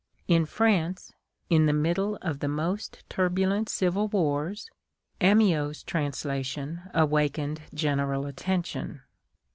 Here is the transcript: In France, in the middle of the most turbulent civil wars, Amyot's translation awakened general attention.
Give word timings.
In 0.27 0.47
France, 0.47 1.13
in 1.51 1.67
the 1.67 1.73
middle 1.73 2.15
of 2.23 2.39
the 2.39 2.47
most 2.47 3.03
turbulent 3.07 3.69
civil 3.69 4.07
wars, 4.07 4.67
Amyot's 5.21 5.83
translation 5.83 6.81
awakened 6.91 7.61
general 7.71 8.25
attention. 8.25 9.01